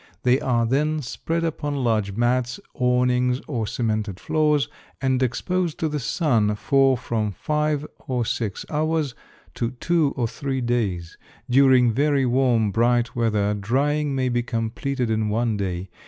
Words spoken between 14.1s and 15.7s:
may be completed in one